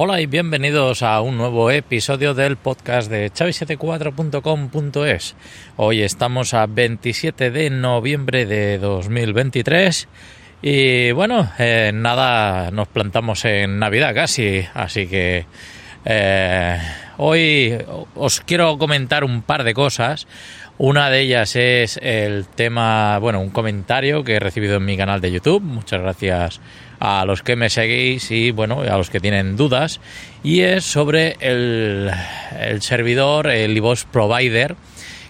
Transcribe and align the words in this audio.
Hola 0.00 0.20
y 0.20 0.26
bienvenidos 0.26 1.02
a 1.02 1.20
un 1.20 1.36
nuevo 1.36 1.72
episodio 1.72 2.32
del 2.32 2.56
podcast 2.56 3.10
de 3.10 3.32
chavi74.com.es. 3.32 5.34
Hoy 5.74 6.02
estamos 6.02 6.54
a 6.54 6.66
27 6.66 7.50
de 7.50 7.68
noviembre 7.68 8.46
de 8.46 8.78
2023 8.78 10.06
y 10.62 11.10
bueno, 11.10 11.50
eh, 11.58 11.90
nada, 11.92 12.70
nos 12.70 12.86
plantamos 12.86 13.44
en 13.44 13.80
Navidad 13.80 14.14
casi, 14.14 14.64
así 14.72 15.08
que 15.08 15.46
eh, 16.04 16.78
hoy 17.16 17.76
os 18.14 18.40
quiero 18.42 18.78
comentar 18.78 19.24
un 19.24 19.42
par 19.42 19.64
de 19.64 19.74
cosas. 19.74 20.28
Una 20.78 21.10
de 21.10 21.22
ellas 21.22 21.56
es 21.56 21.98
el 22.00 22.46
tema, 22.46 23.18
bueno, 23.18 23.40
un 23.40 23.50
comentario 23.50 24.22
que 24.22 24.34
he 24.34 24.38
recibido 24.38 24.76
en 24.76 24.84
mi 24.84 24.96
canal 24.96 25.20
de 25.20 25.32
YouTube. 25.32 25.60
Muchas 25.60 26.00
gracias 26.00 26.60
a 27.00 27.24
los 27.24 27.42
que 27.42 27.56
me 27.56 27.70
seguís 27.70 28.30
y 28.30 28.50
bueno, 28.50 28.80
a 28.82 28.96
los 28.96 29.10
que 29.10 29.20
tienen 29.20 29.56
dudas. 29.56 30.00
Y 30.42 30.60
es 30.60 30.84
sobre 30.84 31.36
el, 31.40 32.10
servidor, 32.80 33.48
el 33.48 33.76
iVoox 33.76 34.04
Provider, 34.04 34.76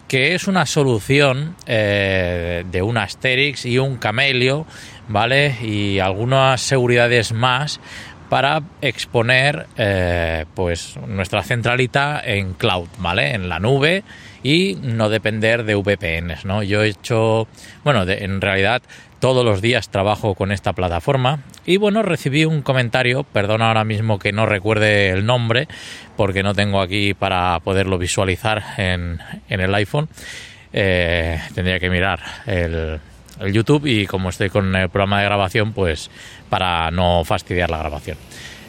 que 0.07 0.35
es 0.35 0.49
una 0.49 0.67
solución 0.67 1.57
eh, 1.67 2.65
de 2.71 2.83
un 2.83 2.97
Asterix 2.97 3.67
y 3.67 3.79
un 3.79 3.97
Camelio, 3.97 4.67
¿vale? 5.09 5.57
Y 5.63 5.99
algunas 5.99 6.61
seguridades 6.61 7.33
más 7.33 7.81
para 8.29 8.63
exponer 8.83 9.67
eh, 9.77 10.45
pues 10.55 10.97
nuestra 11.07 11.43
centralita 11.43 12.21
en 12.25 12.55
cloud, 12.55 12.89
¿vale? 12.99 13.35
En 13.35 13.49
la 13.49 13.59
nube 13.59 14.03
y 14.43 14.77
no 14.83 15.09
depender 15.09 15.65
de 15.65 15.75
VPNs, 15.75 16.45
¿no? 16.45 16.63
Yo 16.63 16.83
he 16.83 16.89
hecho, 16.89 17.49
bueno, 17.85 18.05
en 18.07 18.41
realidad 18.41 18.83
todos 19.19 19.45
los 19.45 19.61
días 19.61 19.89
trabajo 19.89 20.35
con 20.35 20.53
esta 20.53 20.73
plataforma 20.73 21.41
y 21.67 21.77
bueno, 21.77 22.03
recibí 22.03 22.45
un 22.45 22.63
comentario, 22.63 23.25
perdona 23.25 23.69
ahora 23.69 23.85
mismo 23.85 24.19
que 24.19 24.33
no 24.33 24.47
recuerde 24.47 25.11
el 25.11 25.27
nombre 25.27 25.67
porque 26.17 26.43
no 26.43 26.55
tengo 26.55 26.81
aquí 26.81 27.15
para 27.15 27.59
poderlo 27.61 27.99
visualizar 27.99 28.63
en, 28.77 29.19
el 29.49 29.75
iPhone, 29.75 30.09
eh, 30.73 31.41
tendría 31.55 31.81
que 31.81 31.91
mirar 31.91 32.21
el, 32.47 33.01
el 33.41 33.53
YouTube 33.53 33.87
y 33.87 34.07
como 34.07 34.29
estoy 34.29 34.51
con 34.51 34.75
el 34.75 34.89
programa 34.89 35.19
de 35.21 35.25
grabación, 35.25 35.73
pues 35.73 36.11
para 36.49 36.91
no 36.91 37.25
fastidiar 37.25 37.71
la 37.71 37.79
grabación. 37.79 38.17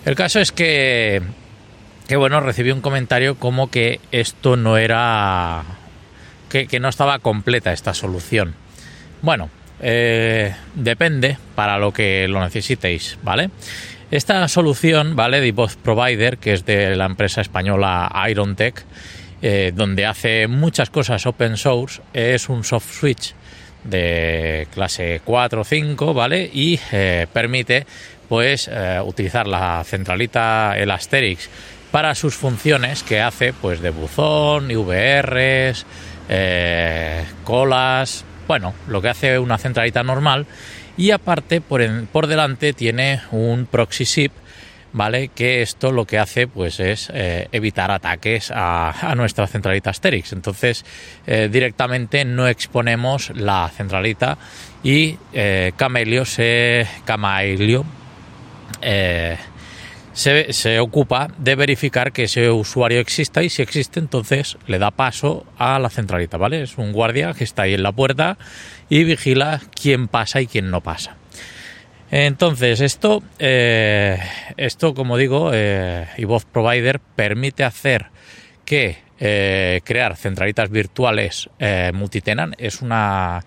El 0.05 0.15
caso 0.15 0.39
es 0.39 0.51
que, 0.51 1.21
bueno, 2.15 2.39
recibí 2.39 2.71
un 2.71 2.81
comentario 2.81 3.35
como 3.35 3.69
que 3.69 3.99
esto 4.11 4.55
no 4.55 4.77
era, 4.77 5.63
que, 6.49 6.79
no 6.79 6.89
estaba 6.89 7.19
completa 7.19 7.73
esta 7.73 7.93
solución. 7.93 8.55
Bueno, 9.21 9.49
eh, 9.81 10.55
depende 10.75 11.37
para 11.55 11.77
lo 11.77 11.91
que 11.91 12.27
lo 12.27 12.41
necesitéis, 12.41 13.17
¿vale? 13.23 13.49
Esta 14.11 14.47
solución, 14.47 15.15
¿vale? 15.15 15.41
De 15.41 15.51
Voice 15.51 15.77
Provider, 15.81 16.37
que 16.37 16.53
es 16.53 16.65
de 16.65 16.95
la 16.95 17.05
empresa 17.05 17.41
española 17.41 18.11
IronTech, 18.29 18.83
eh, 19.41 19.71
donde 19.75 20.05
hace 20.05 20.47
muchas 20.47 20.89
cosas 20.89 21.25
open 21.25 21.57
source, 21.57 22.01
es 22.13 22.49
un 22.49 22.63
soft 22.63 22.91
switch 22.91 23.35
de 23.83 24.67
clase 24.73 25.21
4 25.23 25.61
o 25.61 25.63
5, 25.63 26.13
¿vale? 26.13 26.49
Y 26.53 26.79
eh, 26.91 27.27
permite 27.31 27.85
pues 28.27 28.69
eh, 28.71 29.01
utilizar 29.03 29.47
la 29.47 29.83
centralita, 29.83 30.77
el 30.77 30.91
Asterix, 30.91 31.49
para 31.91 32.13
sus 32.13 32.35
funciones 32.35 33.03
que 33.03 33.21
hace 33.21 33.53
pues 33.53 33.81
de 33.81 33.89
buzón, 33.89 34.69
IVRs, 34.69 35.85
eh, 36.29 37.25
colas, 37.43 38.23
bueno, 38.47 38.73
lo 38.87 39.01
que 39.01 39.09
hace 39.09 39.39
una 39.39 39.57
centralita 39.57 40.03
normal 40.03 40.45
y 40.97 41.11
aparte 41.11 41.61
por, 41.61 41.81
por 42.07 42.27
delante 42.27 42.73
tiene 42.73 43.21
un 43.31 43.65
proxy 43.65 44.05
SIP 44.05 44.31
¿vale? 44.93 45.29
Que 45.29 45.61
esto 45.61 45.91
lo 45.91 46.05
que 46.05 46.17
hace 46.17 46.47
pues 46.47 46.79
es 46.79 47.11
eh, 47.13 47.47
evitar 47.51 47.91
ataques 47.91 48.51
a, 48.53 49.13
nuestra 49.15 49.47
centralita 49.47 49.89
Asterix. 49.89 50.33
Entonces 50.33 50.85
eh, 51.27 51.49
directamente 51.51 52.25
no 52.25 52.47
exponemos 52.47 53.31
la 53.35 53.69
centralita 53.75 54.37
y 54.83 55.17
eh, 55.33 55.73
Camelio 55.75 56.25
se 56.25 56.87
Camelio 57.05 57.85
se, 60.13 60.53
se, 60.53 60.79
ocupa 60.79 61.29
de 61.37 61.55
verificar 61.55 62.11
que 62.11 62.23
ese 62.23 62.49
usuario 62.49 62.99
exista 62.99 63.43
y 63.43 63.49
si 63.49 63.61
existe 63.61 63.99
entonces 63.99 64.57
le 64.67 64.79
da 64.79 64.91
paso 64.91 65.45
a 65.57 65.79
la 65.79 65.89
centralita, 65.89 66.37
¿vale? 66.37 66.61
Es 66.63 66.77
un 66.77 66.93
guardia 66.93 67.33
que 67.33 67.43
está 67.43 67.63
ahí 67.63 67.73
en 67.73 67.83
la 67.83 67.91
puerta 67.91 68.37
y 68.89 69.03
vigila 69.03 69.61
quién 69.79 70.07
pasa 70.07 70.41
y 70.41 70.47
quién 70.47 70.71
no 70.71 70.81
pasa. 70.81 71.18
Entonces, 72.11 72.81
esto, 72.81 73.21
eh, 73.37 74.17
esto 74.57 74.93
como 74.95 75.17
digo, 75.17 75.51
eh, 75.53 76.07
Provider 76.51 76.99
permite 76.99 77.63
hacer 77.63 78.07
que 78.65 78.97
eh, 79.19 79.81
crear 79.83 80.15
centralitas 80.15 80.69
virtuales 80.69 81.49
eh, 81.59 81.91
multitenant 81.93 82.55
es 82.57 82.81
una, 82.81 83.43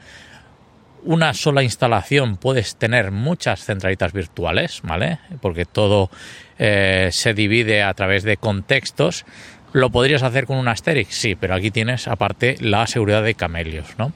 una 1.02 1.34
sola 1.34 1.64
instalación. 1.64 2.36
Puedes 2.36 2.76
tener 2.76 3.10
muchas 3.10 3.64
centralitas 3.64 4.12
virtuales, 4.12 4.80
¿vale? 4.84 5.18
Porque 5.40 5.64
todo 5.64 6.10
se 6.56 7.34
divide 7.34 7.82
a 7.82 7.92
través 7.92 8.22
de 8.22 8.36
contextos. 8.36 9.24
¿Lo 9.72 9.90
podrías 9.90 10.22
hacer 10.22 10.46
con 10.46 10.58
un 10.58 10.68
Asterix? 10.68 11.12
Sí, 11.12 11.34
pero 11.34 11.56
aquí 11.56 11.72
tienes 11.72 12.06
aparte 12.06 12.54
la 12.60 12.86
seguridad 12.86 13.24
de 13.24 13.34
Camelios, 13.34 13.98
¿no? 13.98 14.12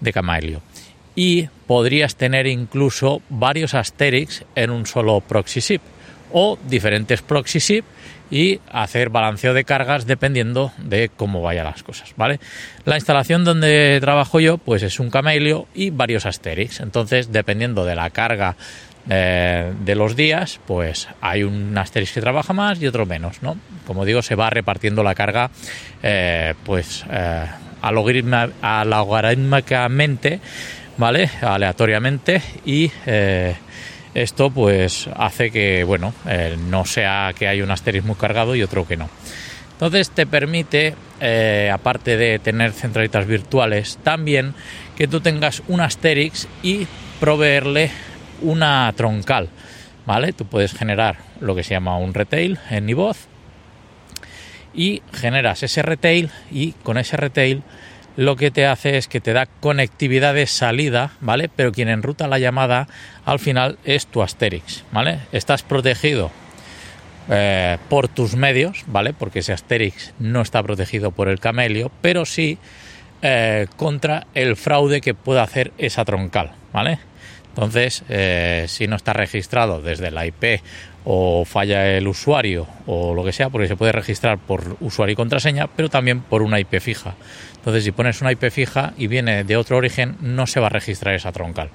De 0.00 0.12
Camelio 0.12 0.60
y 1.16 1.48
podrías 1.66 2.14
tener 2.14 2.46
incluso 2.46 3.22
varios 3.28 3.74
Asterix 3.74 4.44
en 4.54 4.70
un 4.70 4.86
solo 4.86 5.20
proxy 5.20 5.60
SIP 5.60 5.82
o 6.32 6.58
diferentes 6.68 7.22
proxy 7.22 7.58
SIP 7.58 7.84
y 8.30 8.60
hacer 8.70 9.08
balanceo 9.08 9.54
de 9.54 9.64
cargas 9.64 10.06
dependiendo 10.06 10.70
de 10.78 11.08
cómo 11.08 11.42
vayan 11.42 11.64
las 11.64 11.82
cosas, 11.82 12.12
¿vale? 12.16 12.38
La 12.84 12.94
instalación 12.96 13.44
donde 13.44 13.98
trabajo 14.00 14.38
yo 14.40 14.58
pues 14.58 14.82
es 14.82 15.00
un 15.00 15.10
Camelio 15.10 15.66
y 15.74 15.90
varios 15.90 16.26
Asterix, 16.26 16.80
entonces 16.80 17.32
dependiendo 17.32 17.84
de 17.84 17.94
la 17.94 18.10
carga 18.10 18.56
eh, 19.08 19.72
de 19.84 19.94
los 19.94 20.16
días, 20.16 20.58
pues 20.66 21.06
hay 21.20 21.44
un 21.44 21.78
Asterix 21.78 22.10
que 22.12 22.20
trabaja 22.20 22.52
más 22.52 22.82
y 22.82 22.88
otro 22.88 23.06
menos, 23.06 23.40
¿no? 23.42 23.56
Como 23.86 24.04
digo, 24.04 24.22
se 24.22 24.34
va 24.34 24.50
repartiendo 24.50 25.04
la 25.04 25.14
carga 25.14 25.52
eh, 26.02 26.54
pues 26.64 27.04
eh, 27.08 27.46
logarítmicamente 27.92 30.40
¿vale? 30.96 31.30
Aleatoriamente 31.40 32.42
y 32.64 32.90
eh, 33.06 33.54
esto 34.14 34.50
pues 34.50 35.08
hace 35.16 35.50
que, 35.50 35.84
bueno, 35.84 36.14
eh, 36.26 36.56
no 36.68 36.84
sea 36.84 37.32
que 37.38 37.48
hay 37.48 37.62
un 37.62 37.70
asterismo 37.70 38.16
cargado 38.16 38.54
y 38.56 38.62
otro 38.62 38.86
que 38.86 38.96
no. 38.96 39.10
Entonces 39.72 40.10
te 40.10 40.26
permite, 40.26 40.94
eh, 41.20 41.70
aparte 41.72 42.16
de 42.16 42.38
tener 42.38 42.72
centralitas 42.72 43.26
virtuales, 43.26 43.98
también 44.02 44.54
que 44.96 45.06
tú 45.06 45.20
tengas 45.20 45.62
un 45.68 45.82
Asterix 45.82 46.48
y 46.62 46.86
proveerle 47.20 47.90
una 48.40 48.90
troncal, 48.96 49.50
¿vale? 50.06 50.32
Tú 50.32 50.46
puedes 50.46 50.72
generar 50.72 51.18
lo 51.40 51.54
que 51.54 51.62
se 51.62 51.74
llama 51.74 51.98
un 51.98 52.14
retail 52.14 52.58
en 52.70 52.86
voz 52.96 53.28
y 54.72 55.02
generas 55.12 55.62
ese 55.62 55.82
retail 55.82 56.30
y 56.50 56.72
con 56.72 56.96
ese 56.96 57.18
retail 57.18 57.62
lo 58.16 58.36
que 58.36 58.50
te 58.50 58.66
hace 58.66 58.96
es 58.96 59.08
que 59.08 59.20
te 59.20 59.32
da 59.32 59.46
conectividad 59.46 60.34
de 60.34 60.46
salida, 60.46 61.12
¿vale? 61.20 61.48
Pero 61.54 61.72
quien 61.72 61.88
enruta 61.88 62.26
la 62.26 62.38
llamada 62.38 62.88
al 63.24 63.38
final 63.38 63.78
es 63.84 64.06
tu 64.06 64.22
Asterix, 64.22 64.84
¿vale? 64.90 65.20
Estás 65.32 65.62
protegido 65.62 66.30
eh, 67.28 67.78
por 67.88 68.08
tus 68.08 68.34
medios, 68.34 68.84
¿vale? 68.86 69.12
Porque 69.12 69.40
ese 69.40 69.52
Asterix 69.52 70.14
no 70.18 70.40
está 70.40 70.62
protegido 70.62 71.10
por 71.10 71.28
el 71.28 71.40
camelio, 71.40 71.90
pero 72.00 72.24
sí 72.24 72.58
eh, 73.22 73.66
contra 73.76 74.26
el 74.34 74.56
fraude 74.56 75.00
que 75.00 75.14
pueda 75.14 75.42
hacer 75.42 75.72
esa 75.76 76.04
troncal, 76.04 76.52
¿vale? 76.72 76.98
Entonces, 77.48 78.04
eh, 78.10 78.66
si 78.68 78.86
no 78.86 78.96
está 78.96 79.14
registrado 79.14 79.80
desde 79.80 80.10
la 80.10 80.26
IP 80.26 80.60
o 81.04 81.46
falla 81.46 81.96
el 81.96 82.06
usuario 82.06 82.66
o 82.86 83.14
lo 83.14 83.24
que 83.24 83.32
sea, 83.32 83.48
porque 83.48 83.66
se 83.66 83.76
puede 83.76 83.92
registrar 83.92 84.36
por 84.36 84.76
usuario 84.80 85.14
y 85.14 85.16
contraseña, 85.16 85.66
pero 85.66 85.88
también 85.88 86.20
por 86.20 86.42
una 86.42 86.60
IP 86.60 86.80
fija. 86.80 87.14
Entonces, 87.66 87.82
si 87.82 87.90
pones 87.90 88.20
una 88.20 88.30
IP 88.30 88.48
fija 88.52 88.92
y 88.96 89.08
viene 89.08 89.42
de 89.42 89.56
otro 89.56 89.76
origen, 89.76 90.14
no 90.20 90.46
se 90.46 90.60
va 90.60 90.68
a 90.68 90.70
registrar 90.70 91.16
esa 91.16 91.32
troncal. 91.32 91.70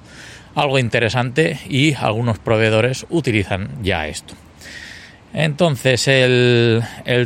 Algo 0.54 0.78
interesante 0.78 1.60
y 1.68 1.92
algunos 1.92 2.38
proveedores 2.38 3.04
utilizan 3.10 3.68
ya 3.82 4.08
esto. 4.08 4.32
Entonces, 5.34 6.08
el, 6.08 6.82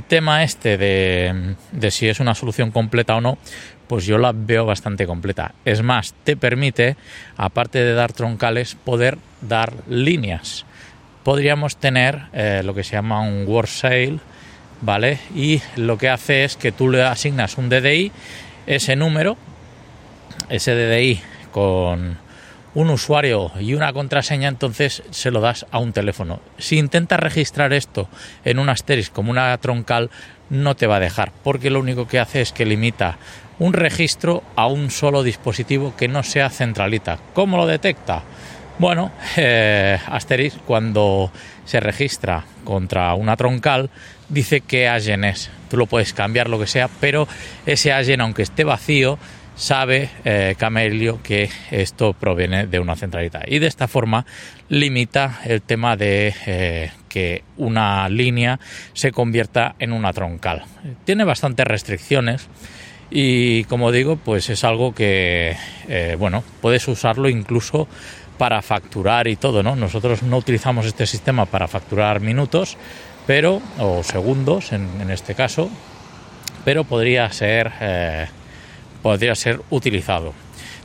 tema 0.09 0.43
este 0.43 0.77
de, 0.79 1.55
de, 1.71 1.91
si 1.93 2.09
es 2.09 2.19
una 2.19 2.35
solución 2.35 2.73
completa 2.73 3.15
o 3.15 3.21
no, 3.21 3.39
pues 3.87 4.05
yo 4.05 4.19
la 4.19 4.33
veo 4.35 4.67
bastante 4.67 5.07
completa. 5.07 5.55
Es 5.65 5.83
más, 5.83 6.13
te 6.25 6.37
permite, 6.37 6.97
aparte 7.37 7.79
de 7.85 7.95
dar 7.95 8.13
troncales, 8.13 8.75
poder 8.75 9.17
dar 9.43 9.75
líneas. 9.89 10.67
Podríamos 11.23 11.77
tener 11.77 12.23
eh, 12.33 12.63
lo 12.65 12.75
que 12.75 12.83
se 12.83 12.97
llama 12.97 13.21
un 13.21 13.45
word 13.47 13.69
sale, 13.69 14.19
¿vale? 14.81 15.21
Y 15.37 15.63
lo 15.77 15.99
que 15.99 16.09
hace 16.09 16.43
es 16.43 16.57
que 16.57 16.73
tú 16.73 16.91
le 16.91 17.05
asignas 17.05 17.59
un 17.59 17.69
DDI 17.69 18.11
ese 18.67 18.97
número, 18.97 19.37
ese 20.49 20.75
DDI 20.75 21.21
con 21.53 22.19
un 22.75 22.91
usuario 22.91 23.51
y 23.59 23.73
una 23.73 23.93
contraseña, 23.95 24.49
entonces 24.49 25.03
se 25.11 25.31
lo 25.31 25.41
das 25.41 25.65
a 25.71 25.79
un 25.79 25.93
teléfono. 25.93 26.41
Si 26.59 26.77
intentas 26.77 27.19
registrar 27.19 27.73
esto 27.73 28.09
en 28.45 28.59
un 28.59 28.69
Asterix 28.69 29.09
como 29.09 29.31
una 29.31 29.57
troncal, 29.59 30.11
no 30.51 30.77
te 30.77 30.87
va 30.87 30.97
a 30.97 31.01
dejar, 31.01 31.33
porque 31.43 31.71
lo 31.71 31.81
único 31.81 32.07
que 32.07 32.19
hace 32.19 32.43
es 32.43 32.53
que 32.53 32.67
limita 32.67 33.17
un 33.59 33.73
registro 33.73 34.43
a 34.57 34.67
un 34.67 34.91
solo 34.91 35.23
dispositivo 35.23 35.95
que 35.97 36.09
no 36.09 36.23
sea 36.23 36.51
centralita. 36.51 37.19
¿Cómo 37.33 37.57
lo 37.57 37.67
detecta? 37.67 38.23
Bueno, 38.79 39.11
eh, 39.37 39.99
Asterix 40.07 40.59
cuando 40.67 41.31
se 41.67 41.81
registra 41.81 42.45
contra 42.65 43.13
una 43.15 43.37
troncal 43.37 43.91
dice 44.29 44.61
que 44.61 44.89
agent 44.89 45.25
es. 45.25 45.51
Tú 45.69 45.77
lo 45.77 45.87
puedes 45.87 46.13
cambiar 46.13 46.49
lo 46.49 46.59
que 46.59 46.67
sea, 46.67 46.89
pero 47.01 47.29
ese 47.65 47.93
agent, 47.93 48.23
aunque 48.23 48.43
esté 48.43 48.65
vacío, 48.65 49.19
sabe 49.57 50.11
eh, 50.25 50.55
Camelio 50.59 51.21
que 51.23 51.49
esto 51.71 52.13
proviene 52.13 52.67
de 52.67 52.79
una 52.79 52.95
centralita 52.95 53.41
y 53.47 53.59
de 53.59 53.67
esta 53.67 53.89
forma 53.89 54.27
limita 54.69 55.41
el 55.47 55.63
tema 55.63 55.97
de 55.97 56.35
eh, 56.47 56.91
que 57.09 57.43
una 57.57 58.07
línea 58.11 58.61
se 58.93 59.13
convierta 59.13 59.75
en 59.79 59.93
una 59.95 60.13
troncal. 60.13 60.65
Tiene 61.05 61.25
bastantes 61.25 61.67
restricciones 61.67 62.49
y 63.11 63.65
como 63.65 63.93
digo 63.93 64.17
pues 64.17 64.51
es 64.51 64.63
algo 64.63 64.95
que 64.95 65.57
eh, 65.89 66.17
bueno 66.19 66.45
puedes 66.61 66.87
usarlo 66.87 67.31
incluso 67.31 67.89
para 68.39 68.63
facturar 68.63 69.29
y 69.29 69.37
todo, 69.37 69.63
¿no? 69.63 69.77
Nosotros 69.77 70.23
no 70.23 70.37
utilizamos 70.37 70.87
este 70.87 71.07
sistema 71.07 71.47
para 71.47 71.69
facturar 71.69 72.21
minutos, 72.21 72.77
pero 73.27 73.61
o 73.79 74.03
segundos 74.03 74.73
en, 74.73 75.11
este 75.11 75.35
caso, 75.35 75.71
pero 76.65 76.85
podría 76.85 77.31
ser 77.33 77.73
podría 79.03 79.37
ser 79.37 79.61
utilizado. 79.71 80.35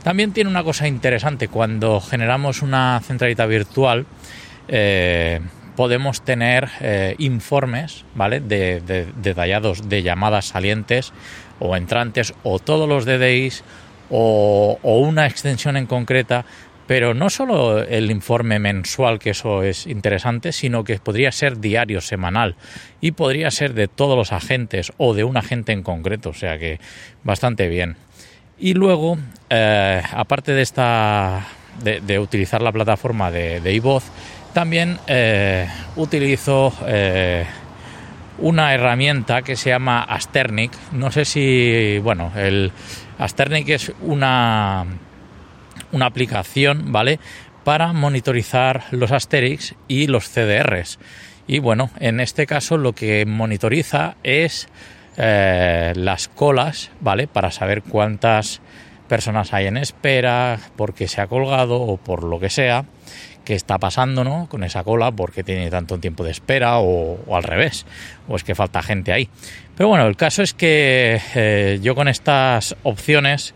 También 0.04 0.32
tiene 0.32 0.48
una 0.50 0.62
cosa 0.62 0.86
interesante, 0.86 1.48
cuando 1.48 2.00
generamos 2.00 2.62
una 2.62 3.00
centralita 3.04 3.46
virtual, 3.46 4.06
eh, 4.68 5.40
podemos 5.74 6.22
tener 6.22 6.68
eh, 6.80 7.14
informes 7.18 8.04
¿vale? 8.14 8.38
De, 8.38 8.80
detallados 9.16 9.88
de 9.88 10.02
llamadas 10.02 10.46
salientes 10.46 11.12
o 11.58 11.76
entrantes 11.76 12.32
o 12.44 12.58
todos 12.58 12.88
los 12.88 13.04
DDIs 13.04 13.64
o, 14.10 14.78
una 14.82 15.26
extensión 15.26 15.76
en 15.76 15.86
concreta, 15.86 16.44
pero 16.86 17.14
no 17.14 17.30
solo 17.30 17.82
el 17.82 18.10
informe 18.10 18.58
mensual, 18.58 19.18
que 19.18 19.30
eso 19.30 19.62
es 19.62 19.86
interesante, 19.86 20.52
sino 20.52 20.84
que 20.84 20.98
podría 20.98 21.32
ser 21.32 21.58
diario, 21.58 22.00
semanal 22.00 22.56
y 23.00 23.12
podría 23.12 23.50
ser 23.50 23.74
de 23.74 23.88
todos 23.88 24.16
los 24.16 24.32
agentes 24.32 24.92
o 24.98 25.14
de 25.14 25.24
un 25.24 25.36
agente 25.36 25.72
en 25.72 25.82
concreto, 25.82 26.30
o 26.30 26.34
sea 26.34 26.58
que 26.58 26.80
bastante 27.24 27.68
bien. 27.68 27.96
Y 28.58 28.74
luego, 28.74 29.18
eh, 29.50 30.02
aparte 30.12 30.52
de 30.52 30.62
esta 30.62 31.46
de, 31.82 32.18
utilizar 32.18 32.62
la 32.62 32.70
plataforma 32.70 33.30
de, 33.30 33.60
de 33.60 33.72
iVoz, 33.74 34.04
también 34.52 34.98
eh, 35.06 35.66
utilizo 35.96 36.72
eh, 36.86 37.46
una 38.38 38.74
herramienta 38.74 39.42
que 39.42 39.56
se 39.56 39.70
llama 39.70 40.02
Asternic. 40.02 40.72
No 40.92 41.10
sé 41.10 41.24
si, 41.24 41.98
bueno, 42.02 42.32
el 42.36 42.70
Asternic 43.18 43.68
es 43.70 43.92
una, 44.02 44.84
una 45.92 46.06
aplicación, 46.06 46.92
¿vale? 46.92 47.20
Para 47.64 47.92
monitorizar 47.92 48.84
los 48.90 49.12
Asterix 49.12 49.74
y 49.88 50.08
los 50.08 50.28
CDRs. 50.28 50.98
Y 51.46 51.58
bueno, 51.58 51.90
en 52.00 52.20
este 52.20 52.46
caso 52.46 52.76
lo 52.76 52.94
que 52.94 53.24
monitoriza 53.26 54.16
es 54.22 54.68
eh, 55.16 55.92
las 55.94 56.28
colas, 56.28 56.90
¿vale? 57.00 57.26
Para 57.26 57.50
saber 57.50 57.82
cuántas 57.82 58.60
personas 59.08 59.52
hay 59.52 59.66
en 59.66 59.76
espera, 59.76 60.58
porque 60.76 61.08
se 61.08 61.20
ha 61.20 61.26
colgado 61.26 61.80
o 61.80 61.98
por 61.98 62.24
lo 62.24 62.40
que 62.40 62.48
sea, 62.48 62.86
que 63.44 63.54
está 63.54 63.78
pasando, 63.78 64.24
¿no? 64.24 64.48
Con 64.48 64.64
esa 64.64 64.84
cola, 64.84 65.12
porque 65.12 65.42
tiene 65.42 65.68
tanto 65.68 65.98
tiempo 65.98 66.24
de 66.24 66.30
espera 66.30 66.78
o, 66.78 67.18
al 67.34 67.42
revés, 67.42 67.84
o 68.28 68.36
es 68.36 68.44
que 68.44 68.54
falta 68.54 68.82
gente 68.82 69.12
ahí. 69.12 69.28
Pero 69.76 69.88
bueno, 69.88 70.06
el 70.06 70.16
caso 70.16 70.42
es 70.42 70.54
que 70.54 71.20
eh, 71.34 71.78
yo 71.82 71.94
con 71.94 72.08
estas 72.08 72.76
opciones, 72.84 73.54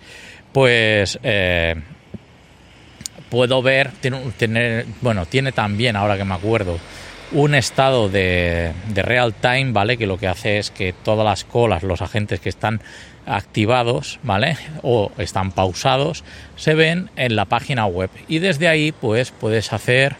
pues 0.53 1.19
eh, 1.23 1.77
puedo 3.31 3.63
ver, 3.63 3.91
tiene, 4.01 4.21
tener, 4.37 4.87
bueno, 5.01 5.27
tiene 5.27 5.53
también, 5.53 5.97
ahora 5.97 6.17
que 6.17 6.25
me 6.25 6.35
acuerdo, 6.35 6.79
un 7.33 7.55
estado 7.55 8.09
de, 8.09 8.73
real 8.95 9.35
time, 9.35 9.73
¿vale? 9.73 9.97
Que 9.97 10.07
lo 10.07 10.19
que 10.19 10.29
hace 10.29 10.59
es 10.59 10.71
que 10.71 10.93
todas 10.93 11.25
las 11.25 11.45
colas, 11.45 11.83
los 11.83 12.03
agentes 12.03 12.41
que 12.41 12.49
están 12.49 12.81
activados, 13.27 14.21
¿vale? 14.23 14.57
O 14.83 15.11
están 15.19 15.51
pausados, 15.51 16.23
se 16.55 16.75
ven 16.75 17.11
en 17.17 17.35
la 17.37 17.45
página 17.47 17.87
web. 17.87 18.11
Y 18.29 18.39
desde 18.39 18.69
ahí, 18.69 18.93
pues, 18.93 19.33
puedes 19.33 19.73
hacer 19.73 20.17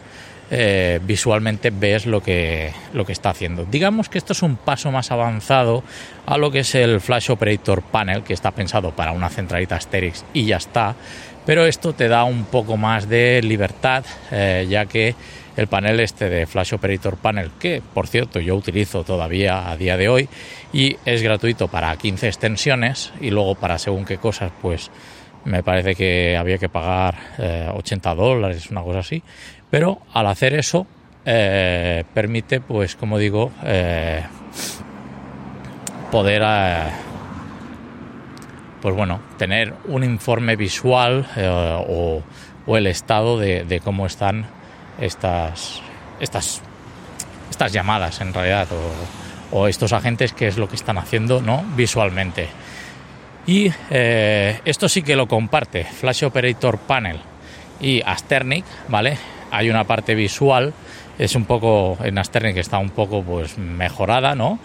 eh, 0.49 1.01
visualmente 1.03 1.71
ves 1.71 2.05
lo 2.05 2.23
que, 2.23 2.71
lo 2.93 3.05
que 3.05 3.11
está 3.11 3.31
haciendo. 3.31 3.65
Digamos 3.65 4.07
que 4.07 4.17
esto 4.17 4.31
es 4.31 4.41
un 4.41 4.55
paso 4.55 4.91
más 4.91 5.11
avanzado 5.11 5.83
a 6.25 6.37
lo 6.37 6.51
que 6.51 6.59
es 6.59 6.73
el 6.73 7.01
Flash 7.01 7.29
Operator 7.31 7.81
Panel, 7.81 8.23
que 8.23 8.33
está 8.33 8.51
pensado 8.51 8.91
para 8.91 9.11
una 9.11 9.27
centralita 9.29 9.75
Asterix 9.75 10.23
y 10.33 10.45
ya 10.45 10.55
está, 10.55 10.95
pero 11.47 11.65
esto 11.65 11.93
te 11.93 12.07
da 12.09 12.25
un 12.25 12.43
poco 12.43 12.77
más 12.77 13.09
de 13.09 13.41
libertad, 13.41 14.05
eh, 14.31 14.67
ya 14.69 14.85
que 14.85 15.15
el 15.55 15.67
panel 15.67 15.99
este 16.01 16.29
de 16.29 16.45
Flash 16.45 16.75
Operator 16.75 17.17
Panel, 17.17 17.51
que 17.59 17.81
por 17.93 18.07
cierto 18.07 18.39
yo 18.39 18.55
utilizo 18.55 19.03
todavía 19.03 19.71
a 19.71 19.77
día 19.77 19.97
de 19.97 20.09
hoy 20.09 20.29
y 20.71 20.97
es 21.05 21.23
gratuito 21.23 21.69
para 21.69 21.95
15 21.95 22.27
extensiones 22.27 23.11
y 23.21 23.31
luego 23.31 23.55
para 23.55 23.79
según 23.79 24.05
qué 24.05 24.17
cosas 24.17 24.51
pues 24.61 24.91
me 25.45 25.63
parece 25.63 25.95
que 25.95 26.35
había 26.35 26.57
que 26.57 26.67
pagar 26.67 27.15
80 27.73 28.11
eh, 28.11 28.15
dólares, 28.15 28.69
una 28.69 28.83
cosa 28.83 28.99
así, 28.99 29.23
pero 29.69 29.99
al 30.13 30.27
hacer 30.27 30.53
eso 30.53 30.85
eh, 31.25 32.03
permite 32.13 32.59
pues 32.59 32.97
como 32.97 33.17
digo 33.17 33.51
eh, 33.63 34.21
poder 36.11 36.43
pues 38.81 38.95
bueno 38.95 39.19
tener 39.37 39.73
un 39.85 40.03
informe 40.03 40.55
visual 40.55 41.27
o, 41.87 42.21
el 42.67 42.87
estado 42.87 43.39
de 43.39 43.81
cómo 43.83 44.05
están 44.05 44.45
estas, 44.99 45.81
estas, 46.19 46.61
estas 47.49 47.71
llamadas 47.71 48.21
en 48.21 48.33
realidad 48.33 48.67
o, 49.51 49.67
estos 49.67 49.93
agentes 49.93 50.33
que 50.33 50.47
es 50.47 50.57
lo 50.57 50.67
que 50.67 50.75
están 50.75 50.97
haciendo 50.97 51.41
¿no? 51.41 51.63
visualmente. 51.75 52.49
Y 53.45 53.71
eh, 53.89 54.59
esto 54.65 54.89
sí 54.89 55.03
que 55.03 55.15
lo 55.15 55.27
comparte 55.27 55.85
Flash 55.85 56.25
Operator 56.25 56.77
Panel 56.79 57.17
y 57.79 58.01
Asternic, 58.01 58.65
¿vale? 58.89 59.17
Hay 59.51 59.69
una 59.69 59.85
parte 59.85 60.15
visual, 60.15 60.73
es 61.17 61.33
un 61.33 61.45
poco, 61.45 61.97
en 62.03 62.17
Asternic 62.17 62.57
está 62.57 62.77
un 62.77 62.89
poco 62.89 63.23
pues 63.23 63.57
mejorada, 63.57 64.35
¿no? 64.35 64.59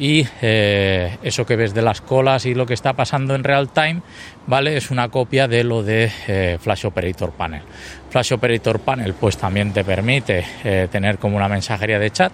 Y 0.00 0.26
eh, 0.40 1.18
eso 1.22 1.44
que 1.44 1.56
ves 1.56 1.74
de 1.74 1.82
las 1.82 2.00
colas 2.00 2.46
y 2.46 2.54
lo 2.54 2.64
que 2.64 2.72
está 2.72 2.94
pasando 2.94 3.34
en 3.34 3.44
real 3.44 3.68
time, 3.68 4.00
¿vale? 4.46 4.78
Es 4.78 4.90
una 4.90 5.10
copia 5.10 5.46
de 5.46 5.62
lo 5.62 5.82
de 5.82 6.10
eh, 6.26 6.58
Flash 6.58 6.86
Operator 6.86 7.32
Panel. 7.32 7.60
Flash 8.08 8.32
Operator 8.32 8.80
Panel 8.80 9.12
pues 9.12 9.36
también 9.36 9.74
te 9.74 9.84
permite 9.84 10.42
eh, 10.64 10.88
tener 10.90 11.18
como 11.18 11.36
una 11.36 11.48
mensajería 11.48 11.98
de 11.98 12.10
chat, 12.10 12.32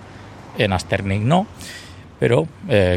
en 0.56 0.72
Asternic 0.72 1.20
no, 1.20 1.46
pero 2.18 2.48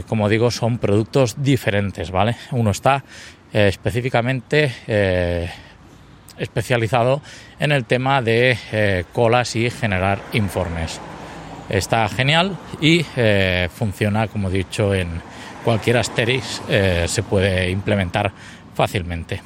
como 0.07 0.29
digo 0.29 0.49
son 0.49 0.77
productos 0.77 1.43
diferentes, 1.43 2.09
¿vale? 2.09 2.37
Uno 2.51 2.71
está 2.71 3.03
específicamente 3.51 4.71
especializado 6.37 7.21
en 7.59 7.73
el 7.73 7.83
tema 7.83 8.21
de 8.21 9.03
colas 9.11 9.57
y 9.57 9.69
generar 9.69 10.19
informes 10.31 11.01
está 11.69 12.07
genial 12.09 12.57
y 12.81 13.05
eh, 13.15 13.69
funciona, 13.73 14.27
como 14.27 14.49
he 14.49 14.53
dicho, 14.53 14.93
en 14.93 15.09
cualquier 15.63 15.97
Asterix 15.97 16.61
eh, 16.69 17.05
se 17.07 17.23
puede 17.23 17.69
implementar 17.69 18.31
fácilmente. 18.73 19.41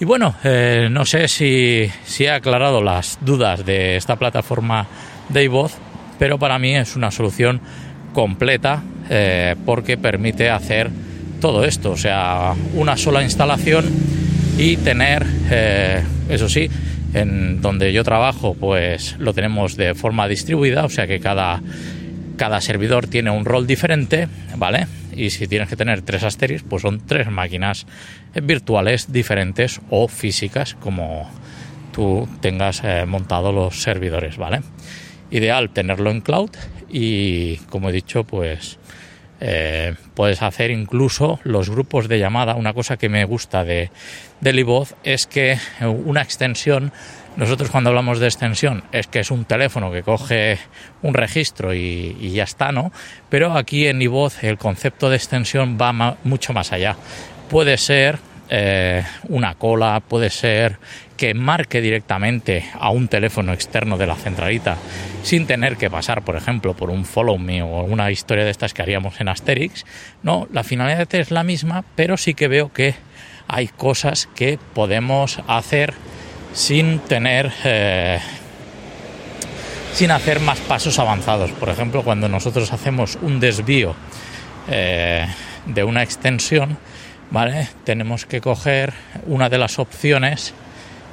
Y 0.00 0.04
bueno, 0.04 0.34
eh, 0.44 0.88
no 0.90 1.04
sé 1.04 1.28
si, 1.28 1.90
si, 2.04 2.24
he 2.24 2.30
aclarado 2.30 2.82
las 2.82 3.18
dudas 3.20 3.64
de 3.64 3.96
esta 3.96 4.16
plataforma 4.16 4.86
de 5.28 5.44
iVoz, 5.44 5.74
pero 6.18 6.38
para 6.38 6.58
mí 6.58 6.74
es 6.74 6.96
una 6.96 7.10
solución 7.10 7.60
completa 8.12 8.82
porque 9.66 9.98
permite 9.98 10.48
hacer 10.48 10.90
todo 11.40 11.64
esto, 11.64 11.90
o 11.90 11.96
sea, 11.96 12.54
una 12.72 12.96
sola 12.96 13.22
instalación 13.22 13.84
y 14.56 14.78
tener, 14.78 15.26
eso 16.30 16.48
sí, 16.48 16.70
en 17.14 17.62
donde 17.62 17.92
yo 17.92 18.04
trabajo, 18.04 18.54
pues 18.54 19.16
lo 19.18 19.32
tenemos 19.32 19.76
de 19.76 19.94
forma 19.94 20.28
distribuida, 20.28 20.84
o 20.84 20.88
sea 20.88 21.06
que 21.06 21.20
cada, 21.20 21.62
cada 22.36 22.60
servidor 22.60 23.06
tiene 23.06 23.30
un 23.30 23.44
rol 23.44 23.66
diferente, 23.66 24.28
¿vale? 24.56 24.86
Y 25.16 25.30
si 25.30 25.46
tienes 25.46 25.68
que 25.68 25.76
tener 25.76 26.02
tres 26.02 26.24
Asteris, 26.24 26.64
pues 26.68 26.82
son 26.82 27.00
tres 27.06 27.30
máquinas 27.30 27.86
virtuales 28.42 29.12
diferentes 29.12 29.80
o 29.90 30.08
físicas, 30.08 30.74
como 30.74 31.30
tú 31.92 32.28
tengas 32.40 32.82
eh, 32.82 33.06
montado 33.06 33.52
los 33.52 33.80
servidores, 33.80 34.36
¿vale? 34.36 34.60
Ideal 35.30 35.70
tenerlo 35.70 36.10
en 36.10 36.20
cloud 36.20 36.50
y, 36.90 37.56
como 37.70 37.90
he 37.90 37.92
dicho, 37.92 38.24
pues 38.24 38.78
Eh, 39.46 39.94
puedes 40.14 40.40
hacer 40.40 40.70
incluso 40.70 41.38
los 41.44 41.68
grupos 41.68 42.08
de 42.08 42.18
llamada. 42.18 42.54
Una 42.54 42.72
cosa 42.72 42.96
que 42.96 43.10
me 43.10 43.26
gusta 43.26 43.62
de, 43.62 43.90
del 44.40 44.58
iVoz 44.60 44.94
es 45.04 45.26
que 45.26 45.58
una 45.82 46.22
extensión, 46.22 46.92
nosotros 47.36 47.68
cuando 47.68 47.90
hablamos 47.90 48.20
de 48.20 48.26
extensión 48.26 48.84
es 48.90 49.06
que 49.06 49.20
es 49.20 49.30
un 49.30 49.44
teléfono 49.44 49.92
que 49.92 50.02
coge 50.02 50.58
un 51.02 51.12
registro 51.12 51.74
y, 51.74 52.30
ya 52.32 52.44
está, 52.44 52.72
¿no? 52.72 52.90
Pero 53.28 53.52
aquí 53.52 53.86
en 53.86 54.00
iVoz 54.00 54.42
el 54.44 54.56
concepto 54.56 55.10
de 55.10 55.16
extensión 55.16 55.76
va 55.78 56.16
mucho 56.24 56.54
más 56.54 56.72
allá. 56.72 56.96
Puede 57.50 57.76
ser 57.76 58.20
eh, 58.50 59.02
una 59.28 59.54
cola, 59.54 60.00
puede 60.00 60.30
ser 60.30 60.78
que 61.16 61.34
marque 61.34 61.80
directamente 61.80 62.64
a 62.78 62.90
un 62.90 63.08
teléfono 63.08 63.52
externo 63.52 63.96
de 63.96 64.06
la 64.06 64.16
centralita 64.16 64.76
sin 65.22 65.46
tener 65.46 65.76
que 65.76 65.90
pasar, 65.90 66.22
por 66.22 66.36
ejemplo, 66.36 66.74
por 66.74 66.90
un 66.90 67.04
follow 67.04 67.38
me 67.38 67.62
o 67.62 67.84
una 67.84 68.10
historia 68.10 68.44
de 68.44 68.50
estas 68.50 68.74
que 68.74 68.82
haríamos 68.82 69.20
en 69.20 69.28
Asterix. 69.28 69.84
No, 70.22 70.48
la 70.52 70.64
finalidad 70.64 71.12
es 71.14 71.30
la 71.30 71.44
misma, 71.44 71.84
pero 71.94 72.16
sí 72.16 72.34
que 72.34 72.48
veo 72.48 72.72
que 72.72 72.94
hay 73.48 73.68
cosas 73.68 74.28
que 74.34 74.58
podemos 74.74 75.40
hacer 75.46 75.94
sin 76.52 76.98
tener 77.00 77.52
eh, 77.64 78.20
sin 79.94 80.10
hacer 80.10 80.40
más 80.40 80.58
pasos 80.58 80.98
avanzados. 80.98 81.52
Por 81.52 81.68
ejemplo, 81.68 82.02
cuando 82.02 82.28
nosotros 82.28 82.72
hacemos 82.72 83.16
un 83.22 83.38
desvío 83.38 83.94
eh, 84.68 85.26
de 85.66 85.84
una 85.84 86.02
extensión, 86.02 86.76
Tenemos 87.84 88.26
que 88.26 88.40
coger 88.40 88.92
una 89.26 89.48
de 89.48 89.58
las 89.58 89.78
opciones 89.78 90.54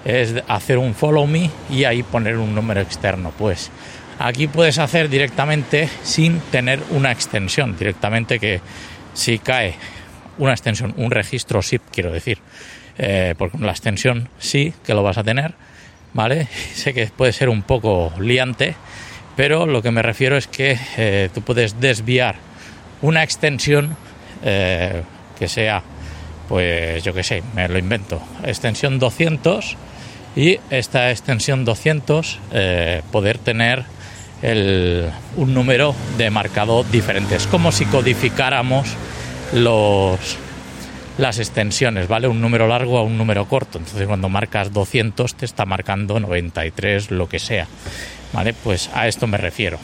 es 0.05 0.35
hacer 0.47 0.77
un 0.77 0.93
follow 0.93 1.25
me 1.27 1.49
y 1.69 1.83
ahí 1.83 2.03
poner 2.03 2.37
un 2.37 2.53
número 2.53 2.81
externo. 2.81 3.31
Pues 3.37 3.71
aquí 4.19 4.47
puedes 4.47 4.77
hacer 4.77 5.09
directamente 5.09 5.89
sin 6.03 6.39
tener 6.51 6.79
una 6.91 7.11
extensión, 7.11 7.77
directamente 7.77 8.39
que 8.39 8.61
si 9.13 9.39
cae 9.39 9.75
una 10.37 10.51
extensión, 10.51 10.93
un 10.97 11.11
registro 11.11 11.61
SIP, 11.61 11.81
quiero 11.91 12.11
decir, 12.11 12.39
eh, 12.97 13.35
porque 13.37 13.57
la 13.57 13.71
extensión 13.71 14.29
sí 14.39 14.73
que 14.85 14.93
lo 14.93 15.03
vas 15.03 15.17
a 15.17 15.23
tener, 15.23 15.53
¿vale? 16.13 16.47
Sé 16.73 16.93
que 16.93 17.07
puede 17.07 17.33
ser 17.33 17.49
un 17.49 17.63
poco 17.63 18.13
liante, 18.19 18.75
pero 19.35 19.65
lo 19.65 19.81
que 19.81 19.91
me 19.91 20.01
refiero 20.01 20.37
es 20.37 20.47
que 20.47 20.77
eh, 20.97 21.29
tú 21.33 21.41
puedes 21.41 21.79
desviar 21.79 22.35
una 23.01 23.23
extensión 23.23 23.95
eh, 24.43 25.01
que 25.37 25.47
sea, 25.47 25.83
pues 26.51 27.01
yo 27.01 27.13
que 27.13 27.23
sé, 27.23 27.43
me 27.55 27.69
lo 27.69 27.79
invento, 27.79 28.21
extensión 28.43 28.99
200 28.99 29.77
y 30.35 30.59
esta 30.69 31.09
extensión 31.09 31.63
200 31.63 32.39
eh, 32.51 33.01
poder 33.09 33.37
tener 33.37 33.85
un 34.43 35.53
número 35.53 35.95
de 36.17 36.29
marcado 36.29 36.83
diferente. 36.83 37.37
Es 37.37 37.47
como 37.47 37.71
si 37.71 37.85
codificáramos 37.85 38.89
los, 39.53 40.19
las 41.17 41.39
extensiones, 41.39 42.09
¿vale? 42.09 42.27
Un 42.27 42.41
número 42.41 42.67
largo 42.67 42.97
a 42.97 43.03
un 43.03 43.17
número 43.17 43.45
corto. 43.45 43.77
Entonces 43.77 44.05
cuando 44.05 44.27
marcas 44.27 44.73
200 44.73 45.33
te 45.35 45.45
está 45.45 45.65
marcando 45.65 46.19
93, 46.19 47.11
lo 47.11 47.29
que 47.29 47.39
sea. 47.39 47.65
¿Vale? 48.33 48.53
Pues 48.61 48.89
a 48.93 49.07
esto 49.07 49.25
me 49.25 49.37
refiero. 49.37 49.79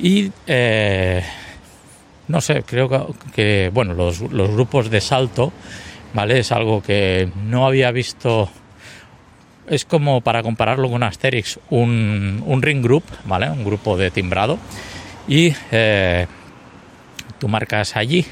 Y 0.00 0.32
eh, 0.48 1.22
no 2.28 2.40
sé, 2.40 2.62
creo 2.62 3.14
que, 3.34 3.70
bueno, 3.72 3.94
los, 3.94 4.20
los 4.20 4.50
grupos 4.50 4.90
de 4.90 5.00
salto, 5.00 5.52
¿vale? 6.12 6.38
Es 6.38 6.52
algo 6.52 6.82
que 6.82 7.28
no 7.44 7.66
había 7.66 7.90
visto 7.90 8.50
es 9.68 9.84
como 9.84 10.20
para 10.20 10.42
compararlo 10.42 10.90
con 10.90 11.02
Asterix, 11.02 11.58
un, 11.70 12.60
ring 12.60 12.82
group, 12.82 13.04
¿vale? 13.24 13.50
Un 13.50 13.64
grupo 13.64 13.96
de 13.96 14.10
timbrado. 14.10 14.58
Y 15.26 15.54
eh, 15.70 16.26
tú 17.38 17.48
marcas 17.48 17.96
allí 17.96 18.26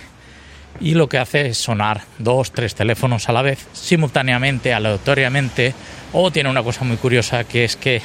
y 0.81 0.95
lo 0.95 1.09
que 1.09 1.19
hace 1.19 1.49
es 1.49 1.59
sonar 1.59 2.03
dos, 2.19 2.53
tres 2.53 2.75
teléfonos 2.75 3.29
a 3.29 3.33
la 3.33 3.43
vez, 3.43 3.67
simultáneamente, 3.73 4.75
aleatoriamente, 4.75 5.75
o 6.13 6.31
tiene 6.31 6.51
una 6.51 6.63
cosa 6.63 6.85
muy 6.85 6.97
curiosa 6.97 7.45
que 7.45 7.65
es 7.65 7.77
que 7.77 8.03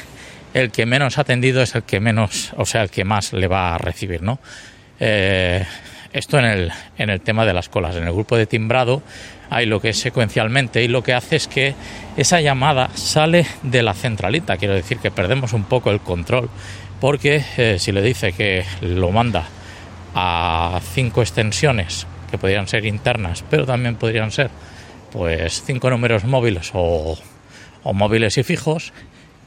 el 0.53 0.71
que 0.71 0.85
menos 0.85 1.17
atendido 1.17 1.61
es 1.61 1.75
el 1.75 1.83
que 1.83 1.99
menos, 1.99 2.53
o 2.55 2.65
sea, 2.65 2.83
el 2.83 2.89
que 2.89 3.03
más 3.03 3.33
le 3.33 3.47
va 3.47 3.75
a 3.75 3.77
recibir, 3.77 4.21
¿no? 4.21 4.39
Eh, 4.99 5.65
esto 6.13 6.39
en 6.39 6.45
el, 6.45 6.71
en 6.97 7.09
el 7.09 7.21
tema 7.21 7.45
de 7.45 7.53
las 7.53 7.69
colas. 7.69 7.95
En 7.95 8.03
el 8.03 8.13
grupo 8.13 8.37
de 8.37 8.45
timbrado 8.45 9.01
hay 9.49 9.65
lo 9.65 9.79
que 9.79 9.89
es 9.89 9.99
secuencialmente 9.99 10.83
y 10.83 10.87
lo 10.87 11.03
que 11.03 11.13
hace 11.13 11.35
es 11.35 11.47
que 11.47 11.75
esa 12.15 12.41
llamada 12.41 12.89
sale 12.95 13.45
de 13.63 13.83
la 13.83 13.93
centralita. 13.93 14.57
Quiero 14.57 14.73
decir 14.73 14.97
que 14.97 15.11
perdemos 15.11 15.53
un 15.53 15.63
poco 15.63 15.91
el 15.91 15.99
control 15.99 16.49
porque 16.99 17.43
eh, 17.57 17.77
si 17.79 17.91
le 17.91 18.01
dice 18.01 18.33
que 18.33 18.65
lo 18.81 19.11
manda 19.11 19.45
a 20.15 20.79
cinco 20.93 21.21
extensiones 21.21 22.07
que 22.31 22.37
podrían 22.37 22.67
ser 22.67 22.85
internas, 22.85 23.43
pero 23.49 23.65
también 23.65 23.95
podrían 23.95 24.31
ser 24.31 24.49
pues 25.11 25.63
cinco 25.65 25.89
números 25.89 26.25
móviles 26.25 26.71
o, 26.73 27.17
o 27.83 27.93
móviles 27.93 28.37
y 28.37 28.43
fijos, 28.43 28.91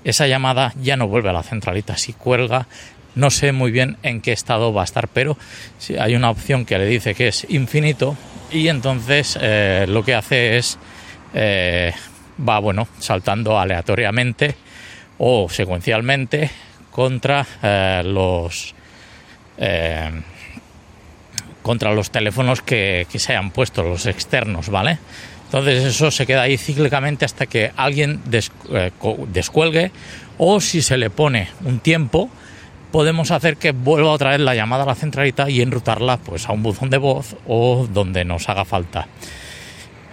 esa 0.04 0.26
llamada 0.26 0.73
ya 0.80 0.97
no 0.97 1.09
vuelve 1.09 1.28
a 1.28 1.33
la 1.33 1.42
centralita. 1.42 1.97
Si 1.97 2.12
cuelga, 2.14 2.66
no 3.14 3.31
sé 3.31 3.52
muy 3.52 3.71
bien 3.71 3.97
en 4.02 4.21
qué 4.21 4.33
estado 4.33 4.73
va 4.73 4.83
a 4.83 4.85
estar, 4.85 5.09
pero 5.09 5.37
si 5.79 5.97
hay 5.97 6.14
una 6.14 6.31
opción 6.31 6.64
que 6.64 6.79
le 6.79 6.87
dice 6.87 7.14
que 7.14 7.29
es 7.29 7.47
infinito 7.49 8.17
y 8.52 8.69
entonces 8.69 9.38
eh, 9.40 9.87
lo 9.88 10.05
que 10.05 10.14
hace 10.14 10.57
es 10.57 10.79
eh, 11.35 11.93
va 12.47 12.59
bueno 12.59 12.88
saltando 12.99 13.59
aleatoriamente 13.59 14.55
o 15.19 15.49
secuencialmente 15.49 16.50
contra 16.90 17.47
eh, 17.62 18.02
los 18.05 18.75
contra 21.61 21.93
los 21.93 22.11
teléfonos 22.11 22.62
que, 22.62 23.07
se 23.12 23.33
hayan 23.33 23.50
puesto 23.50 23.83
los 23.83 24.07
externos 24.07 24.71
vale 24.71 24.99
entonces 25.45 25.85
eso 25.85 26.11
se 26.11 26.25
queda 26.26 26.43
ahí 26.43 26.57
cíclicamente 26.57 27.26
hasta 27.26 27.45
que 27.45 27.71
alguien 27.76 28.23
descuelgue 29.29 29.93
o 30.38 30.61
si 30.62 30.81
se 30.81 30.97
le 30.97 31.11
pone 31.11 31.49
un 31.64 31.81
tiempo 31.81 32.31
podemos 32.90 33.30
hacer 33.30 33.56
que 33.56 33.73
vuelva 33.73 34.11
otra 34.11 34.30
vez 34.30 34.40
la 34.40 34.54
llamada 34.54 34.82
a 34.82 34.87
la 34.87 34.94
centralita 34.94 35.49
y 35.49 35.61
enrutarla 35.61 36.18
pues 36.18 36.49
a 36.49 36.52
un 36.52 36.62
buzón 36.62 36.90
de 36.90 36.99
voz 36.99 37.37
o 37.47 37.87
donde 37.90 38.25
nos 38.25 38.49
haga 38.49 38.64
falta. 38.64 39.06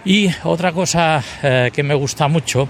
Y 0.04 0.30
otra 0.44 0.72
cosa 0.72 1.22
eh, 1.42 1.70
que 1.72 1.82
me 1.82 1.94
gusta 1.94 2.28
mucho 2.28 2.68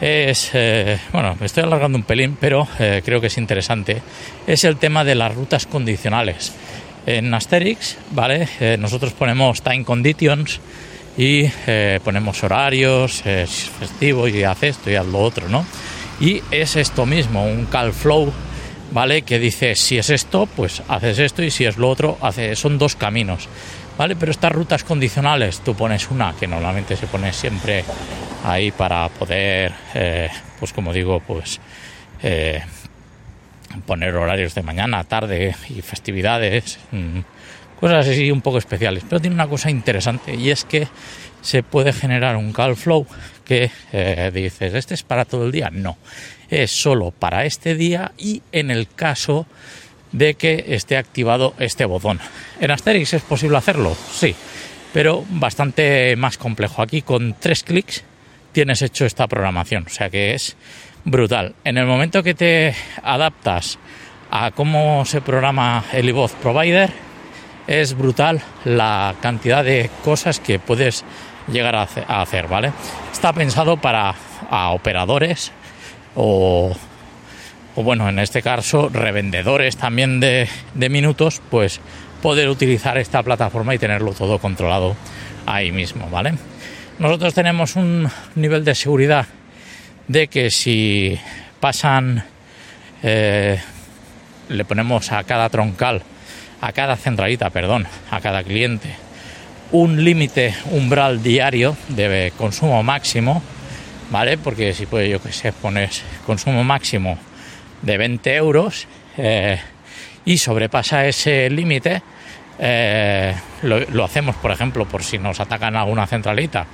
es, 0.00 0.50
eh, 0.54 0.98
bueno, 1.12 1.36
me 1.38 1.46
estoy 1.46 1.64
alargando 1.64 1.98
un 1.98 2.04
pelín, 2.04 2.36
pero 2.40 2.66
eh, 2.78 3.02
creo 3.04 3.20
que 3.20 3.26
es 3.26 3.38
interesante, 3.38 4.00
es 4.46 4.64
el 4.64 4.76
tema 4.76 5.04
de 5.04 5.14
las 5.14 5.34
rutas 5.34 5.66
condicionales. 5.66 6.52
En 7.06 7.34
Asterix, 7.34 7.98
¿vale? 8.12 8.48
nosotros 8.78 9.12
ponemos 9.12 9.60
time 9.60 9.84
conditions 9.84 10.58
y 11.18 11.46
ponemos 12.02 12.42
horarios, 12.42 13.26
es 13.26 13.68
festivo 13.78 14.26
y 14.26 14.42
hace 14.42 14.68
esto 14.68 14.90
y 14.90 14.94
haz 14.94 15.04
lo 15.04 15.18
otro, 15.18 15.50
¿no? 15.50 15.66
Y 16.18 16.40
es 16.50 16.76
esto 16.76 17.04
mismo, 17.04 17.44
un 17.44 17.66
call 17.66 17.92
flow 17.92 18.32
¿vale? 18.94 19.22
Que 19.22 19.40
dice, 19.40 19.74
si 19.74 19.98
es 19.98 20.08
esto, 20.08 20.46
pues 20.46 20.82
haces 20.88 21.18
esto 21.18 21.42
y 21.42 21.50
si 21.50 21.66
es 21.66 21.76
lo 21.76 21.90
otro, 21.90 22.16
hace, 22.22 22.54
son 22.54 22.78
dos 22.78 22.94
caminos, 22.94 23.48
¿vale? 23.98 24.14
Pero 24.14 24.30
estas 24.30 24.52
rutas 24.52 24.84
condicionales, 24.84 25.60
tú 25.60 25.74
pones 25.74 26.10
una 26.10 26.32
que 26.38 26.46
normalmente 26.46 26.96
se 26.96 27.08
pone 27.08 27.32
siempre 27.32 27.84
ahí 28.44 28.70
para 28.70 29.08
poder, 29.08 29.72
eh, 29.94 30.30
pues 30.60 30.72
como 30.72 30.92
digo, 30.92 31.20
pues 31.20 31.60
eh, 32.22 32.62
poner 33.84 34.14
horarios 34.14 34.54
de 34.54 34.62
mañana, 34.62 35.02
tarde 35.02 35.56
y 35.68 35.82
festividades, 35.82 36.78
mm, 36.92 37.18
cosas 37.80 38.06
así 38.06 38.30
un 38.30 38.42
poco 38.42 38.58
especiales. 38.58 39.02
Pero 39.08 39.20
tiene 39.20 39.34
una 39.34 39.48
cosa 39.48 39.70
interesante 39.70 40.36
y 40.36 40.50
es 40.50 40.64
que 40.64 40.86
se 41.44 41.62
puede 41.62 41.92
generar 41.92 42.36
un 42.36 42.52
call 42.52 42.74
flow 42.74 43.06
que 43.44 43.70
eh, 43.92 44.30
dices, 44.34 44.74
¿este 44.74 44.94
es 44.94 45.02
para 45.02 45.26
todo 45.26 45.44
el 45.44 45.52
día? 45.52 45.70
No, 45.70 45.98
es 46.48 46.70
solo 46.70 47.10
para 47.10 47.44
este 47.44 47.74
día 47.74 48.12
y 48.16 48.42
en 48.50 48.70
el 48.70 48.88
caso 48.88 49.46
de 50.10 50.34
que 50.34 50.64
esté 50.68 50.96
activado 50.96 51.54
este 51.58 51.84
botón. 51.84 52.18
¿En 52.60 52.70
Asterix 52.70 53.12
es 53.12 53.22
posible 53.22 53.58
hacerlo? 53.58 53.94
Sí, 54.12 54.34
pero 54.92 55.24
bastante 55.28 56.16
más 56.16 56.38
complejo. 56.38 56.80
Aquí 56.80 57.02
con 57.02 57.36
tres 57.38 57.62
clics 57.62 58.02
tienes 58.52 58.80
hecho 58.80 59.04
esta 59.04 59.28
programación, 59.28 59.84
o 59.86 59.90
sea 59.90 60.08
que 60.08 60.34
es 60.34 60.56
brutal. 61.04 61.54
En 61.64 61.76
el 61.76 61.86
momento 61.86 62.22
que 62.22 62.34
te 62.34 62.74
adaptas 63.02 63.78
a 64.30 64.50
cómo 64.52 65.04
se 65.04 65.20
programa 65.20 65.84
el 65.92 66.08
iVoz 66.08 66.32
Provider, 66.40 66.90
es 67.66 67.94
brutal 67.94 68.40
la 68.64 69.14
cantidad 69.20 69.64
de 69.64 69.90
cosas 70.04 70.40
que 70.40 70.58
puedes 70.58 71.04
llegar 71.48 71.76
a 71.76 72.22
hacer, 72.22 72.48
¿vale? 72.48 72.72
Está 73.12 73.32
pensado 73.32 73.76
para 73.76 74.14
operadores 74.72 75.52
o, 76.14 76.74
bueno, 77.76 78.08
en 78.08 78.18
este 78.18 78.42
caso, 78.42 78.88
revendedores 78.88 79.76
también 79.76 80.20
de, 80.20 80.48
de 80.74 80.88
minutos, 80.88 81.42
pues 81.50 81.80
poder 82.22 82.48
utilizar 82.48 82.98
esta 82.98 83.22
plataforma 83.22 83.74
y 83.74 83.78
tenerlo 83.78 84.12
todo 84.12 84.38
controlado 84.38 84.96
ahí 85.46 85.72
mismo, 85.72 86.08
¿vale? 86.08 86.34
Nosotros 86.98 87.34
tenemos 87.34 87.76
un 87.76 88.08
nivel 88.36 88.64
de 88.64 88.74
seguridad 88.74 89.26
de 90.06 90.28
que 90.28 90.50
si 90.50 91.18
pasan, 91.60 92.24
eh, 93.02 93.60
le 94.48 94.64
ponemos 94.64 95.10
a 95.12 95.24
cada 95.24 95.48
troncal 95.48 96.02
a 96.60 96.72
cada 96.72 96.96
centralita, 96.96 97.50
perdón, 97.50 97.86
a 98.10 98.20
cada 98.22 98.42
cliente 98.42 98.96
un 99.74 100.04
límite 100.04 100.54
umbral 100.70 101.20
diario 101.20 101.76
de 101.88 102.32
consumo 102.38 102.84
máximo, 102.84 103.42
¿vale? 104.08 104.38
Porque 104.38 104.72
si 104.72 104.86
puede, 104.86 105.08
yo 105.08 105.20
que 105.20 105.32
sé, 105.32 105.52
pones 105.52 106.04
consumo 106.24 106.62
máximo 106.62 107.18
de 107.82 107.98
20 107.98 108.36
euros 108.36 108.86
eh, 109.18 109.58
y 110.24 110.38
sobrepasa 110.38 111.06
ese 111.06 111.50
límite, 111.50 112.02
eh, 112.60 113.34
lo, 113.62 114.04
hacemos, 114.04 114.36
por 114.36 114.52
ejemplo, 114.52 114.86
por 114.86 115.02
si 115.02 115.18
nos 115.18 115.40
atacan 115.40 115.74
alguna 115.74 116.06
centralita, 116.06 116.66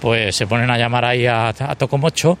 pues 0.00 0.34
se 0.34 0.46
ponen 0.46 0.70
a 0.70 0.78
llamar 0.78 1.04
ahí 1.04 1.26
a, 1.26 1.48
a 1.48 1.74
Tocomocho, 1.76 2.38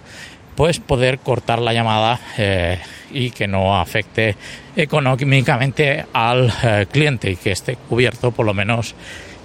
pues 0.56 0.80
poder 0.80 1.18
cortar 1.18 1.58
la 1.58 1.74
llamada 1.74 2.18
eh, 2.38 2.78
y 3.10 3.30
que 3.30 3.46
no 3.46 3.78
afecte 3.78 4.36
económicamente 4.74 6.06
al 6.14 6.50
cliente 6.90 7.30
y 7.30 7.36
que 7.36 7.52
esté 7.52 7.76
cubierto 7.76 8.30
por 8.30 8.46
lo 8.46 8.54
menos 8.54 8.94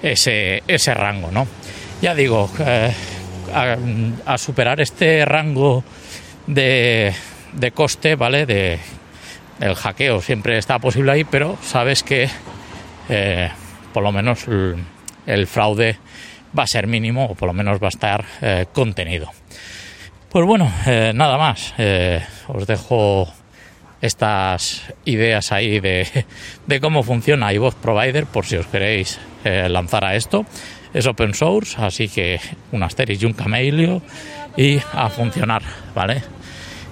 ese, 0.02 0.64
ese 0.68 0.94
rango, 0.94 1.32
¿no? 1.32 1.48
Ya 2.02 2.14
digo, 2.14 2.50
eh, 2.60 2.94
a, 4.26 4.38
superar 4.38 4.80
este 4.82 5.26
rango 5.26 5.84
de, 6.46 7.14
de 7.54 7.72
coste, 7.72 8.16
¿vale? 8.16 8.46
De, 8.46 8.80
el 9.60 9.76
hackeo 9.76 10.22
siempre 10.22 10.58
está 10.58 10.80
posible 10.80 11.12
ahí, 11.12 11.24
pero 11.24 11.58
sabes 11.64 12.04
que 12.04 12.30
eh, 13.10 13.50
por 13.94 14.04
lo 14.04 14.12
menos 14.12 14.46
el, 15.26 15.48
fraude 15.48 15.98
va 16.58 16.64
a 16.64 16.68
ser 16.68 16.86
mínimo 16.86 17.26
o 17.26 17.36
por 17.36 17.48
lo 17.48 17.54
menos 17.54 17.82
va 17.82 17.88
a 17.88 17.90
estar 17.90 18.26
eh, 18.42 18.66
contenido. 18.72 19.32
Pues 20.30 20.46
bueno, 20.46 20.72
nada 20.86 21.38
más. 21.38 21.74
os 22.48 22.68
dejo 22.68 23.28
estas 24.02 24.84
ideas 25.06 25.52
ahí 25.52 25.80
de, 25.80 26.26
de 26.68 26.80
cómo 26.80 27.04
funciona 27.04 27.54
iVoox 27.54 27.76
Provider 27.76 28.26
por 28.26 28.46
si 28.46 28.58
os 28.58 28.68
queréis 28.68 29.20
eh, 29.44 29.68
lanzar 29.70 30.06
a 30.06 30.16
esto. 30.16 30.46
Es 30.94 31.06
open 31.06 31.34
source, 31.34 31.76
así 31.80 32.08
que 32.08 32.40
un 32.72 32.84
Asterix 32.84 33.22
y 33.22 33.26
un 33.26 33.34
Camelio 33.34 34.02
y 34.56 34.80
a 34.94 35.10
funcionar, 35.10 35.62
¿vale? 35.94 36.24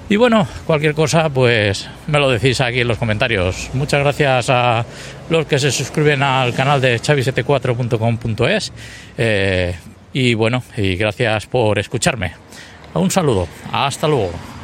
Y 0.07 0.17
bueno, 0.17 0.47
cualquier 0.67 0.93
cosa, 0.93 1.29
pues 1.29 1.89
me 2.05 2.19
lo 2.19 2.29
decís 2.29 2.61
aquí 2.61 2.81
en 2.81 2.87
los 2.87 2.99
comentarios. 2.99 3.71
Muchas 3.73 4.01
gracias 4.01 4.49
a 4.51 4.85
los 5.29 5.47
que 5.47 5.57
se 5.57 5.71
suscriben 5.71 6.21
al 6.21 6.53
canal 6.53 6.79
de 6.79 6.99
chavi74.com.es. 6.99 8.71
Eh, 9.17 9.75
y 10.13 10.33
bueno, 10.35 10.63
y 10.77 10.95
gracias 10.95 11.47
por 11.47 11.79
escucharme. 11.79 12.33
Un 12.93 13.09
saludo. 13.09 13.47
Hasta 13.71 14.07
luego. 14.07 14.54